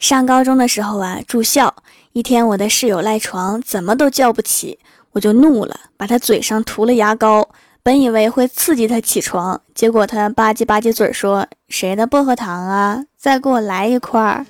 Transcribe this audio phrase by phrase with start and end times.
[0.00, 1.74] 上高中的时候啊，住校，
[2.12, 4.78] 一天我的室友赖床，怎么都叫不起，
[5.12, 7.46] 我就怒了，把他嘴上涂了牙膏，
[7.82, 13.04] 本以为会刺激他起床，结果他吧唧吧唧嘴说：“谁的薄荷糖啊？
[13.18, 14.46] 再给我来一块儿。”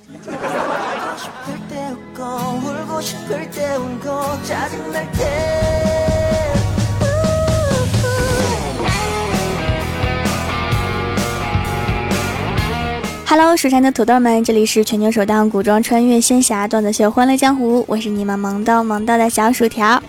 [13.31, 20.03] Hello，蜀山的土豆们，这里是全球首档古装穿越仙侠段子秀《欢乐江湖》，我是你们萌到萌到的小薯条。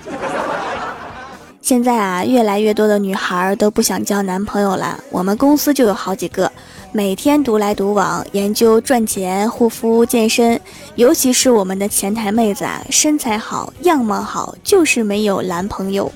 [1.63, 6.51] 现在啊，越来越多的女孩都不想交男朋友了，我们公司就有好几个，
[6.91, 10.61] 每天独来独往，研究赚钱、护肤、健身。
[10.97, 16.11] 尤其是我们的前台妹子啊，身材好，样貌好，就是没有男朋友。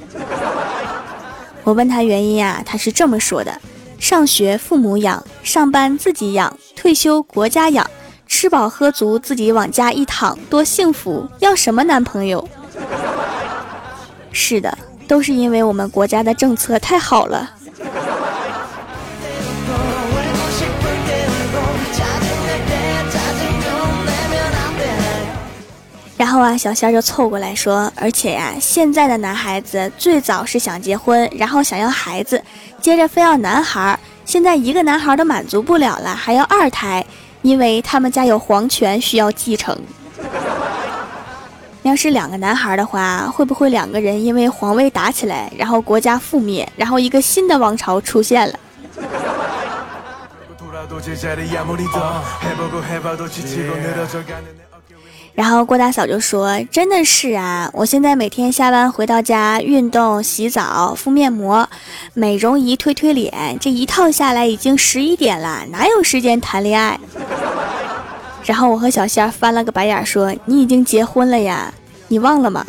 [1.63, 3.61] 我问她原因啊，她是这么说的。
[3.99, 7.89] 上学父母养，上班自己养，退休国家养，
[8.27, 11.27] 吃饱喝足自己往家一躺，多幸福！
[11.41, 12.47] 要什么男朋友？
[14.31, 14.77] 是的，
[15.09, 17.51] 都是因为我们国家的政策太好了。
[26.17, 32.43] 然后啊，小仙儿就凑过来说：“而且呀，现在的男孩子最早是想结婚，然后想要孩子，
[32.81, 33.99] 接着非要男孩。
[34.25, 37.05] 现在一个男孩都满足不了了，还要二胎，
[37.43, 39.79] 因为他们家有皇权需要继承。
[41.83, 48.59] 要是两个男孩的话，会不会两个人因为皇位打起来，然后国家覆灭，然后一个新的王朝出现了？”
[55.37, 61.69] 然后郭大嫂就说：“真的是啊，我现在每天下班回到家，运动、洗澡、敷面膜、
[62.15, 66.99] 美容仪推推脸，这一套下来已经十一点了，哪有时间谈恋爱？”
[68.47, 71.71] 然后我和小仙儿翻了个白眼说：“你已经结婚了呀，
[72.09, 72.65] 你忘了吗？”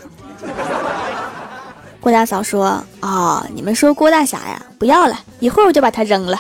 [2.02, 6.38] 郭大嫂说：“哦，你们说郭大侠呀，不要了，一会儿我就把它扔了。”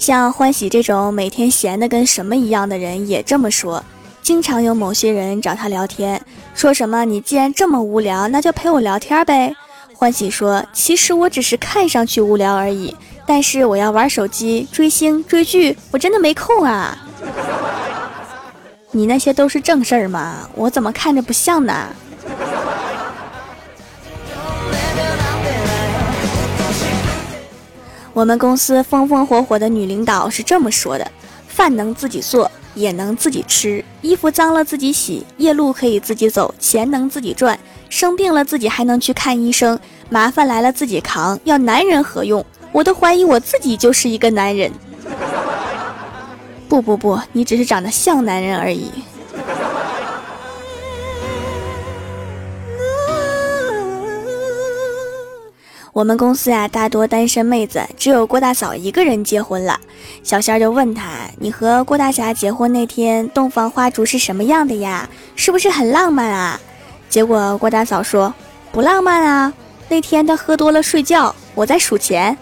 [0.00, 3.84] 像欢喜这种每天闲的跟什么一样的人也这么说。
[4.22, 6.18] 经常有某些人找他聊天，
[6.54, 9.54] 说什么“你既然这么无聊，那就陪我聊天呗。”
[9.94, 12.96] 欢喜说：“其实我只是看上去无聊而已，
[13.26, 16.96] 但是我要玩手机、追星、追剧，我真的没空啊。
[18.92, 20.48] ”你那些都是正事儿吗？
[20.54, 21.88] 我怎么看着不像呢？
[28.12, 31.08] 我们公司风风火火的女领导是这么说的：
[31.46, 39.78] 饭能自己做，也能自己吃；衣服脏了自己洗，夜路可以自己走，钱能自己赚，生病了自己还能去看医生，
[40.08, 41.38] 麻烦来了自己扛。
[41.44, 42.44] 要男人何用？
[42.72, 44.72] 我都怀疑我自己就是一个男人。
[46.68, 48.90] 不不不，你只是长得像男人而已。
[56.00, 59.78] 我们公司呀，大多单身妹子，只有郭大嫂一个人结婚了。
[60.22, 65.06] 小仙儿就问他：“你和郭大侠结婚那天，洞房花烛是什么样的呀？
[65.36, 66.58] 是不是很浪漫啊？”
[67.10, 68.32] 结果郭大嫂说
[68.72, 69.52] ：“不浪漫啊，
[69.90, 72.34] 那天他喝多了睡觉，我在数钱。”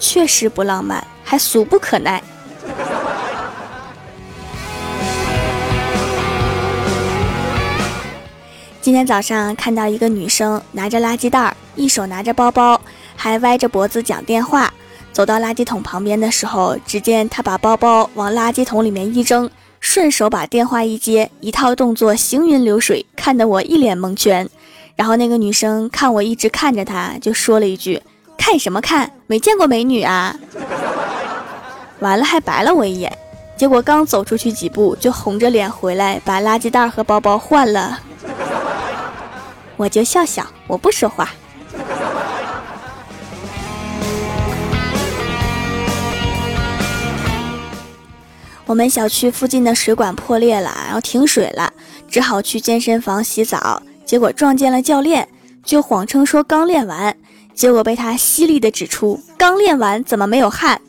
[0.00, 2.20] 确实不浪漫，还俗不可耐。
[8.86, 12.80] 今天早上看到一个女生拿着垃圾袋，一手拿着包包，
[13.16, 14.72] 还歪着脖子讲电话。
[15.10, 24.48] 走到垃圾桶旁边的时候，只见她把包包往垃圾桶里面一扔，顺手把电话一接，一套动作行云流水，看得我一脸蒙圈。
[24.94, 28.00] 然后那个女生看我一直看着她，就说了一句
[28.38, 29.10] ：“看什么看？
[29.26, 30.36] 没见过美女啊！”
[31.98, 33.12] 完了还白了我一眼。
[33.56, 37.98] 结果刚走出去几步，就红着脸回来，把垃圾袋和包包换了。
[39.76, 41.30] 我就笑笑，我不说话。
[48.64, 51.72] 我们小区附近的水管破裂了，然后停水了，
[52.08, 53.80] 只好去健身房洗澡。
[54.04, 55.28] 结果撞见了教练，
[55.64, 57.16] 就谎称说刚练完，
[57.54, 60.80] 结果被他犀利的指出刚练完怎么没有汗。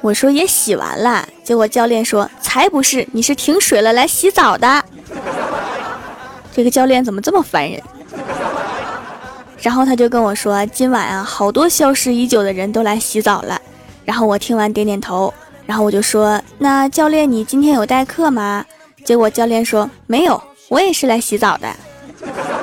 [0.00, 4.84] 我说也洗完了，结果教练说才不是，你是停水了来洗澡的。
[6.52, 7.80] 这个教练怎么这么烦人？
[9.62, 13.60] 然后他就跟我说今晚啊好多消失已久的人都来洗澡了
[14.06, 15.32] 然后我听完点点头
[15.66, 18.64] 然后我就说那教练你今天有代课吗？
[19.04, 21.68] 结果教练说没有我也是来洗澡的。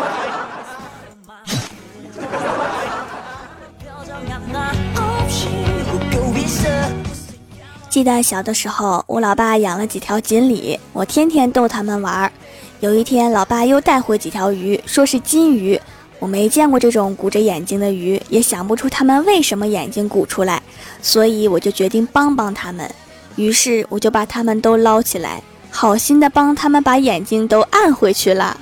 [7.90, 12.32] 记得小的时候我老爸养了几条锦鲤我天天逗他们玩儿。
[12.80, 15.80] 有一天，老爸又带回几条鱼，说是金鱼。
[16.20, 20.62] 我没见过这种鼓着眼睛的鱼，也想不出它们为什么眼睛鼓出来，
[21.02, 22.88] 所以我就决定帮帮他们。
[23.36, 25.42] 于是我就把它们都捞起来，
[25.72, 28.56] 好心的帮他们把眼睛都按回去了。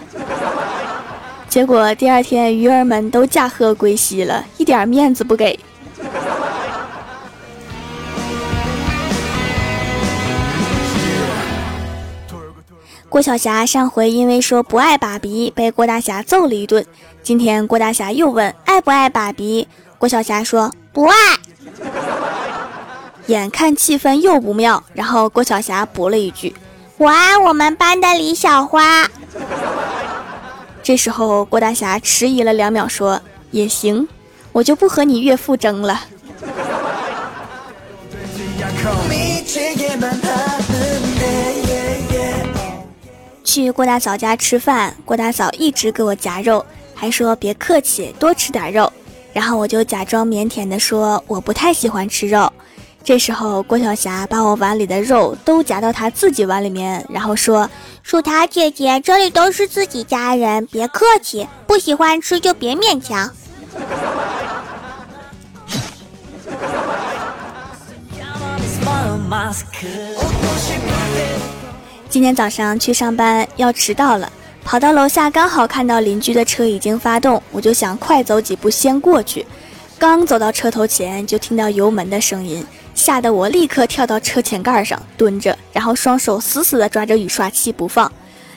[1.49, 5.59] 结果第二天，鱼儿们都驾鹤归西了，一点面子不给。
[13.15, 16.85] 郭晓霞上回因为说不爱爸比，被郭大侠揍了一顿。
[17.23, 21.15] 今天郭大侠又问爱不爱爸比，郭晓霞说不爱。
[23.27, 26.53] 眼看气氛又不妙，然后郭晓霞补了一句
[26.99, 29.09] ：“我爱我们班的李小花。”
[30.83, 33.21] 这时候郭大侠迟疑了两秒，说
[33.51, 34.05] ：“也行，
[34.51, 36.01] 我就不和你岳父争了。”
[43.63, 48.91] 去郭大嫂家吃饭，郭大嫂一直给我夹肉，还说别客气，多吃点肉。
[49.31, 52.51] 然后我就假装腼腆的说我不太喜欢吃肉。
[53.01, 57.69] 这时候郭晓霞把我碗里的肉都夹到她自己碗里面，然后说
[58.03, 63.31] ：“薯条姐姐，这里都是自己家人，别客气，不喜欢吃就别勉强。”
[72.15, 74.31] 今天早上去上班要迟到了，
[74.63, 79.45] 跑到楼下刚好看到邻居的车已经发动，我就想快走几步先过去。
[79.99, 88.09] 刚走到车头前，就听到油门的声音，吓得我立刻跳到车前盖上蹲着，然后双手死死地抓着雨刷器不放。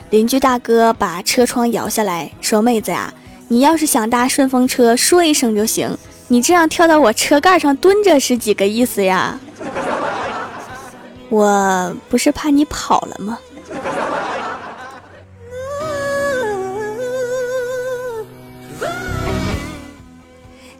[0.09, 3.13] 邻居大哥把车窗摇下来说：“妹子呀，
[3.49, 5.97] 你要是想搭顺风车，说一声就行。
[6.29, 9.37] 你这样跳到我车盖上蹲着是几个意思呀？
[11.27, 13.37] 我不是怕你跑了吗？”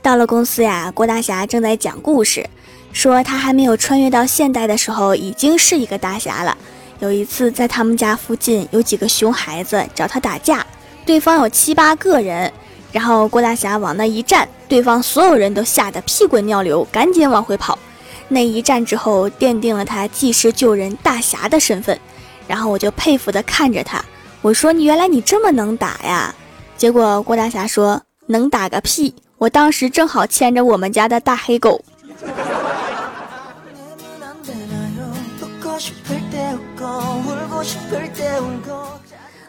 [0.01, 2.49] 到了公司呀，郭大侠正在讲故事，
[2.93, 6.57] 说他还没有穿越到现代的时候，已经是一个大侠了。
[6.99, 10.65] 有一次在他们家附近有几个熊孩子找他打架，
[11.05, 12.51] 对方有七八个人，
[12.91, 17.77] 然后郭大侠往那一站，对方所有人都吓得屁滚尿流，赶紧往回跑。
[18.27, 21.97] 那一战之后，奠定了他济世救人大侠的身份。
[22.47, 24.03] 然后我就佩服的看着他，
[24.41, 26.33] 我说你原来你这么能打呀？
[26.77, 29.13] 结果郭大侠说能打个屁。
[29.39, 31.81] 我当时正好牵着我们家的大黑狗，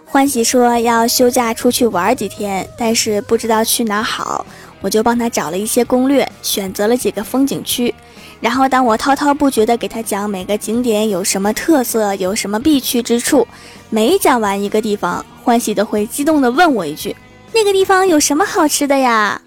[0.06, 4.46] 欢喜说要休假出去玩几天，但是不知道去哪好，
[4.81, 7.92] 我就帮他找了一些攻略，选择了几个风景区。
[8.40, 13.46] 然后当我滔滔不绝的给他讲每个景点有什么特色，有什么必去之处，
[13.88, 17.14] 每讲完一个地方，欢喜都会激动的问我一句
[17.52, 19.42] ：“那个地方有什么好吃的呀？”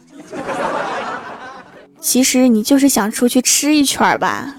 [2.03, 4.53] 其实你就是想出去吃一圈吧。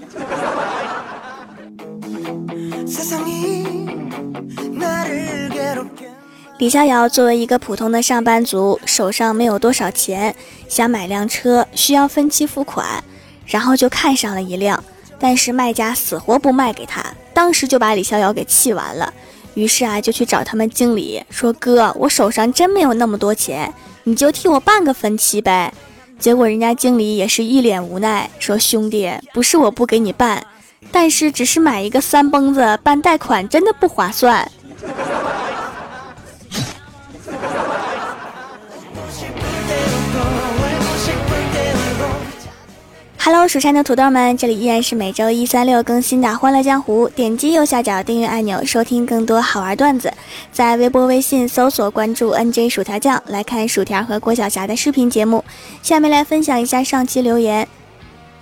[6.57, 10.35] 李逍遥作为一个普通的上班族，手上没有多少钱，
[10.67, 13.03] 想买辆车，需要分期付款，
[13.45, 14.83] 然后就看上了一辆，
[15.19, 19.13] 但是卖家死活不卖给他，当时就把李逍遥给气完了。
[19.53, 23.71] 于是啊，就去找他们经理说：“哥，我手上真没有那么多钱。”
[24.07, 25.73] 你就替我办个分期呗，
[26.19, 30.45] 结果人家经理也是一脸无奈，说：“兄弟，不是我不给你办，
[30.91, 34.49] 但是只是买一个三蹦子办贷款真的不划算。”
[43.25, 47.09] Hello，蜀山的土豆们，这里依然是每周一、三、六更新的《欢乐江湖》。
[47.11, 50.13] 点击右下角订阅按钮，收听更多好玩段子。
[50.51, 55.43] 在微博、微信搜索关注 “nj 薯条酱”，来看薯条和郭晓霞的视频节目。
[55.81, 57.67] 下面来分享一下上期留言。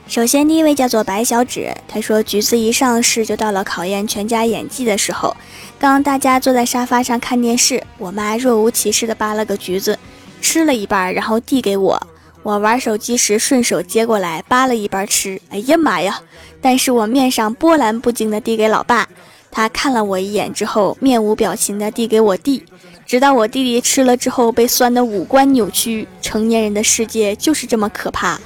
[0.05, 5.33] 首先，第一位叫做白小指，他说：“橘子一上市就到了考验全家演技的时候。
[5.79, 9.97] 刚大家坐在沙发上看电视，我妈若无其事的扒了个橘子，
[10.41, 12.07] 吃了一半，然后递给我。”
[12.43, 16.19] 我玩手机时顺手接过来扒了一半吃，哎呀妈呀！
[16.61, 19.07] 但是我面上波澜不惊的递给老爸，
[19.49, 22.65] 他看了我一眼之后面无表情的递给我弟，
[23.05, 26.05] 直到我弟弟吃了之后被酸的五官扭曲。
[26.21, 28.37] 成年人的世界就是这么可怕。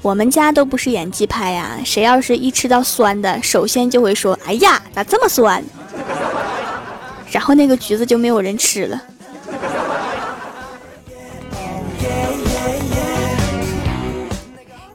[0.00, 5.62] 我们家都不是演技派呀，谁要是一吃到酸的，首先就会说：“哎呀，咋这么酸？”
[7.30, 9.02] 然后那个橘子就没有人吃了。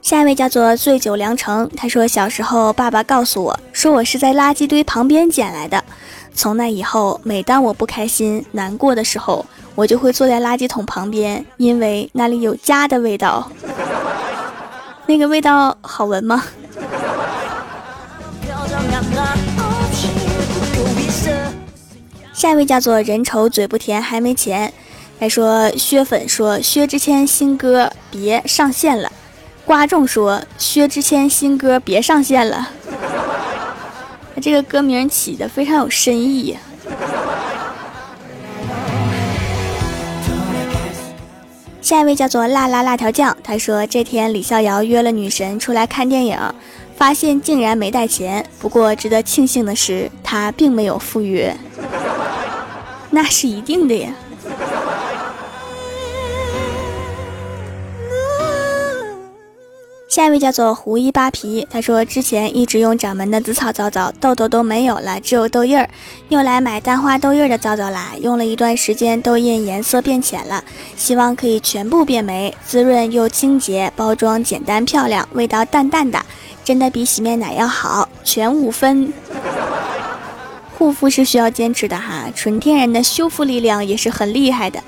[0.04, 5.82] 下一位叫做醉酒良城，他说小时候爸爸告诉我说我是在垃圾堆旁边捡来的。
[6.34, 13.50] 从那以后，每当我不开心、难过的时候，我就会坐在垃圾桶旁边，因为那里有家的味道。
[15.08, 16.44] 那个味道好闻吗？
[22.34, 24.70] 下一位叫做人丑嘴不甜还没钱，
[25.18, 29.10] 他说薛粉说薛之谦新歌别上线了，
[29.66, 32.68] 瓜众说薛之谦新歌别上线了，
[34.40, 36.56] 这个歌名起的非常有深意。
[41.80, 46.38] 下一位叫做辣辣辣条酱，他说这天李逍遥约了女神出来看电影，
[46.96, 48.44] 发现竟然没带钱。
[48.58, 51.54] 不过值得庆幸的是，他并没有赴约，
[53.10, 54.10] 那是一定的呀。
[60.14, 65.90] 下一位叫做胡一扒皮，他说之前一直用掌门的紫草皂皂，痘痘都没有了，只有痘印儿，
[66.28, 68.12] 又来买淡化痘印儿的皂皂啦。
[68.20, 70.62] 用了一段时间，痘印颜色变浅了，
[70.94, 76.24] 希望可以全部变没，滋润又清洁，包装简单漂亮，味道淡淡的，
[76.64, 79.12] 真的比洗面奶要好，全五分。
[80.78, 84.78] 护肤是需要坚持的哈，纯天然的修复力量也是很厉害的。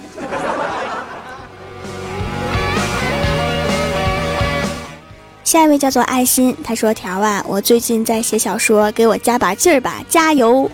[5.47, 10.69] 下一位叫做爱心，他说：“条啊，我最近在写小说，给我加把劲儿吧，加油，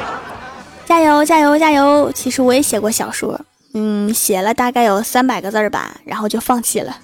[0.84, 2.12] 加油，加油，加油！
[2.14, 3.40] 其实我也写过小说，
[3.72, 6.94] 嗯，写了大概有三百个字儿吧，然后就放弃了。”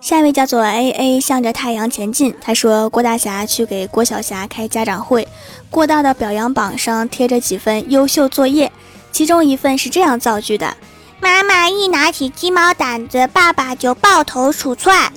[0.00, 2.34] 下一位叫做 A A，向着太阳前进。
[2.40, 5.28] 他说：“郭大侠去给郭晓霞开家长会，
[5.68, 8.72] 过道的表扬榜上贴着几份优秀作业，
[9.12, 10.74] 其中一份是这样造句的。”
[11.22, 15.12] 妈妈一拿起鸡毛掸子，爸爸就抱头鼠窜。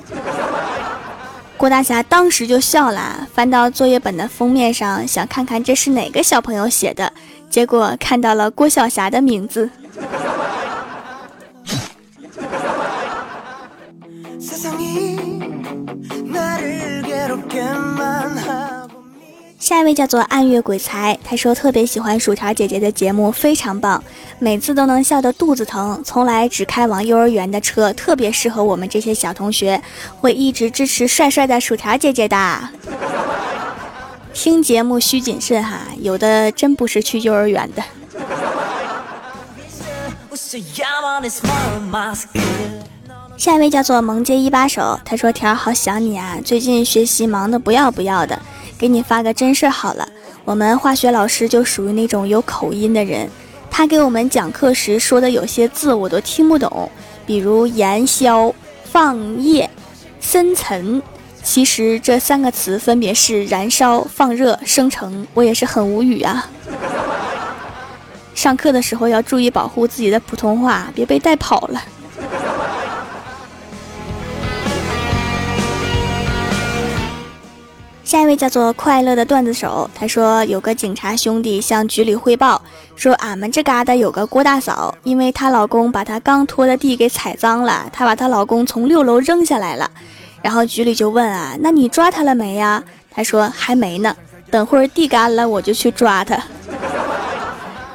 [1.58, 7.12] 郭大侠当时就笑了，翻到作业本的封面上，想看看这是哪个小朋友写的，
[7.50, 9.68] 结果看到了郭晓霞的名字。
[19.66, 24.04] 下一位叫做暗月鬼才，他说特别喜欢薯条姐姐的节目，非常棒，
[24.38, 26.00] 每次都能笑得肚子疼。
[26.06, 29.82] 从来只开往幼儿园的车，特别适合我们这些小同学，
[30.22, 32.70] 会一直支持帅帅的薯条姐姐的。
[34.36, 37.84] 听节目需谨慎哈，有的真不是去幼儿园的。
[43.36, 48.40] 下一位叫做萌姐一把手，他说条好想你啊，最近学习忙得不要不要的。
[48.78, 50.08] 给你发个真事儿好了，
[50.44, 53.30] 我们化学老师就属于那种有口音的人，
[53.72, 56.92] 他给我们讲课时说的有些字我都听不懂，
[57.26, 58.54] 比如燃烧、
[58.84, 59.70] 放液、
[60.20, 61.02] 深层，
[61.42, 66.50] 其实这三个词分别是燃烧、放热、生成，我也是很无语啊。
[68.34, 71.82] 上课的时候要注意保护自己的普通话，别被带跑了。
[78.06, 82.62] 下一位叫做快乐的段子手，他说有个警察兄弟向局里汇报
[82.96, 89.90] 说，俺们这嘎达有个郭大嫂，因为她老公把她刚拖的地给踩脏了，她把她老公从六楼扔下来了。
[90.44, 92.84] 然后局里就问啊，那你抓他了没呀？
[93.10, 94.16] 他说还没呢，
[94.52, 96.38] 等会儿地干了我就去抓他。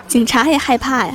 [0.09, 1.15] 警察也害怕呀。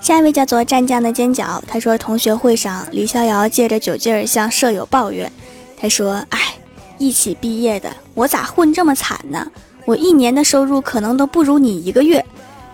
[0.00, 5.30] 下一位叫做战将的尖角，他说同学会上，李逍遥借着酒劲儿向舍友抱怨，
[5.76, 6.54] 他说：“哎，
[6.96, 9.46] 一起毕业的，我咋混这么惨呢？
[9.84, 12.24] 我一年的收入可能都不如你一个月。”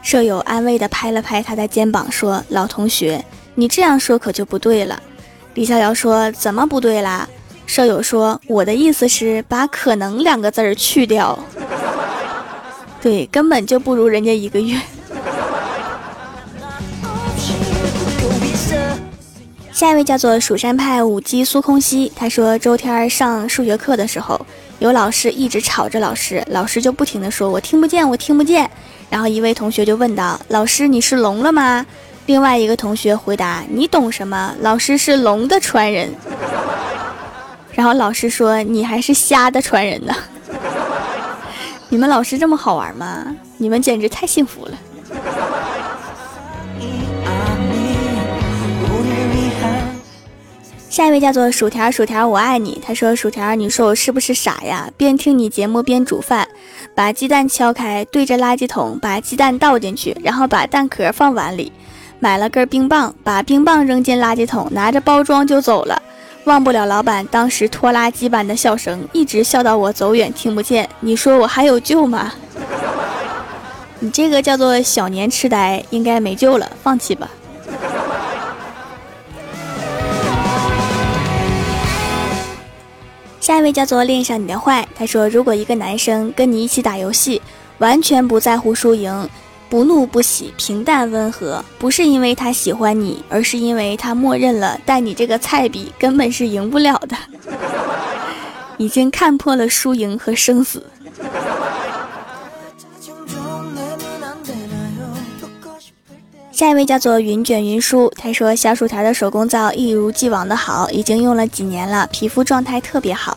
[0.03, 3.25] 舍友安慰地拍了拍他的肩膀，说：“老同学，
[3.57, 5.03] 你这样说可就不对了。”
[5.55, 7.29] 李逍遥说：“怎么不对啦？”
[7.67, 11.37] 舍友说：“我的意思是把‘可能’两个字儿去掉，
[13.03, 14.81] 对，根本就不如人家一个月。”
[19.77, 24.41] 下一位叫做蜀山派舞姬苏空兮，他说周天上数学课的时候，
[24.79, 28.71] 有老师一直吵着老师，老师就不停的说：“我听不见，我听不见。”
[29.11, 31.85] 然后一位同学就问道：“老师你是聋了吗？”
[32.25, 34.55] 另外一个同学回答：“你懂什么？
[34.63, 36.09] 老师是龙的传人。
[37.77, 40.15] ”然后老师说：“你还是瞎的传人呢。
[41.91, 43.27] ”你们老师这么好玩吗？
[43.59, 44.73] 你们简直太幸福了。
[50.97, 52.81] 下一位叫做薯条，薯条我爱你。
[52.83, 54.91] 他说：“薯条，你说我是不是傻呀？
[54.97, 56.49] 边听你节目边煮饭，
[56.95, 61.71] 把鸡蛋敲开，对着垃圾桶把鸡蛋倒进去，然后把蛋壳放碗里，
[62.19, 66.01] 买了根冰棒，把冰棒扔进垃圾桶，拿着包装就走了。
[66.45, 70.89] 忘不了老板当时拖拉机般的笑声，一直笑到我走远听不见。
[71.01, 72.33] 你说我还有救吗？
[74.01, 77.29] 你这个叫做小年痴呆，应该没救了，放弃吧。”
[83.47, 87.41] 下一位叫做恋上你的坏，他说：“如果一个男生跟你一起打游戏，
[87.79, 89.31] 完全不在乎输赢，
[89.69, 97.17] 不怒不喜，平淡温和，不是因为他喜欢你，而是因为他默认了带你这个菜比根本是赢不了的，
[98.79, 100.85] 已经看破了输赢和生死。”
[106.57, 113.37] 下一位叫做云卷云舒，他说小薯条的手工皂一如既往的好，已经用了几年了，皮肤状态特别好，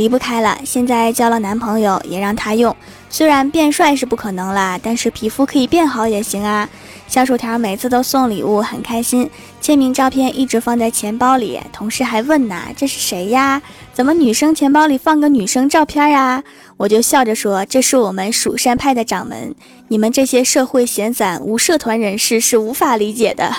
[0.00, 0.58] 离不开了。
[0.64, 2.74] 现在交了男朋友也让他用，
[3.10, 6.66] 虽然变帅是不可能啦，但是皮肤可以变好也行啊。
[7.06, 9.28] 小薯条每次都送礼物，很开心，
[9.60, 13.60] 签名照片一直放在钱包里，同事还问呢，这是谁呀？
[13.92, 16.42] 怎么女生钱包里放个女生照片呀？
[16.78, 19.54] 我就笑着说：“这是我们蜀山派的掌门，
[19.88, 23.54] 你们这些社会闲散无社团人士是无法理解的。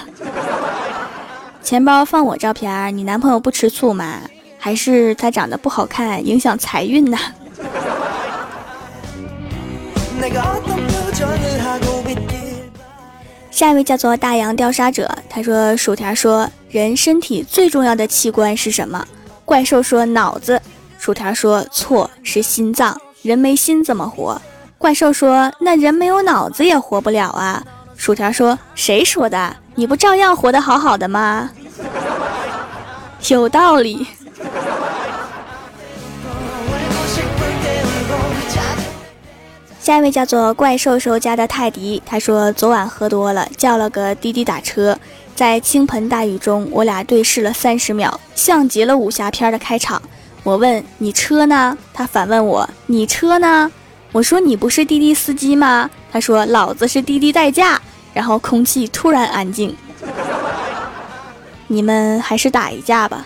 [1.62, 4.22] 钱包放我照片，你男朋友不吃醋吗？
[4.64, 7.18] 还是他长得不好看，影响财运呢？”
[13.50, 19.04] 下一位叫做大洋调沙者，他说：“薯条说，人身体最重要的器官是什么？”
[19.44, 20.62] 怪兽说：“脑子。”
[21.00, 24.40] 薯条说：“错，是心脏。”人没心怎么活？
[24.78, 27.64] 怪兽说：“那人没有脑子也活不了啊。”
[27.98, 29.56] 薯条说：“谁说的？
[29.76, 31.50] 你不照样活得好好的吗？”
[33.30, 34.08] 有道理。
[39.82, 44.96] 下一位叫做怪兽兽家的泰迪，他说：“昨晚喝多了，叫了个滴滴打车，
[45.36, 50.00] 在倾盆大雨中，我俩对视了三十秒，像极了武侠片的开场。”
[50.44, 51.76] 我问你车呢？
[51.96, 53.72] 他反问我你车呢？
[54.12, 55.90] 我说你不是滴滴司机吗？
[56.12, 57.82] 他说老子是滴滴代驾。
[58.14, 59.76] 然后空气突然安静。
[61.68, 63.26] 你们还是打一架吧。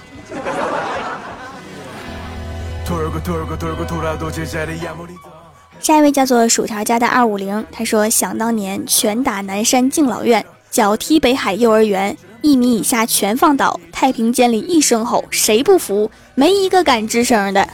[5.79, 12.17] 下一位叫做薯条家的二五零，他说想当年拳打南山敬老院，脚踢北海幼儿园。
[12.41, 16.11] 一米以下全放倒，太平间里一声吼，谁不服？
[16.35, 17.67] 没一个敢吱声的。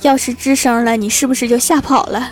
[0.00, 2.30] 要是吱声了，你是不是就吓跑了？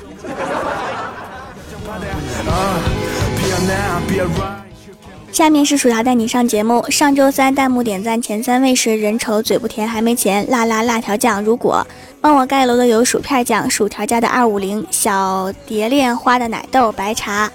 [5.34, 6.88] 下面是薯条带你上节目。
[6.88, 11.42] 上周三弹幕点赞前三位是人丑嘴不甜还没钱，辣辣辣条酱。
[11.42, 11.84] 如果
[12.20, 17.50] 帮我盖楼的有薯片酱、薯条家的二五零、小蝶恋花的奶豆、白茶。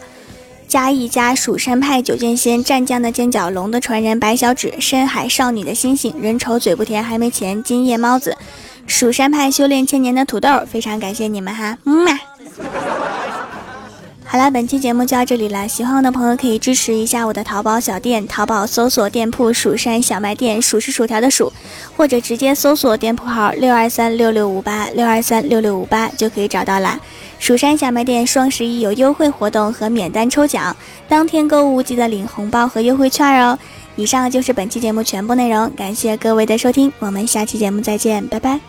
[0.68, 8.38] 加一加蜀山派九剑仙战将的尖角龙的传人白小指深海少女的星星人丑嘴不甜还没钱金夜猫子
[8.86, 12.20] 蜀山派修炼千年的土豆非常感谢你们哈嗯嘛。
[14.32, 15.68] 好了，本期节目就到这里了。
[15.68, 21.52] 喜欢我的朋友可以支持一下我的淘宝小店，淘宝搜索店铺“蜀山小卖店”，数是薯条的数，
[21.98, 27.00] 或者直接搜索店铺号六二三六六五八六二三六六五八就可以找到啦。
[27.40, 33.58] 蜀山小卖店双十一有优惠活动和免单抽奖，当天购物记得领红包和优惠券哦。
[33.96, 38.60] 以上就是本期节目全部内容，感谢各位的收听，我们下期节目再见，拜拜。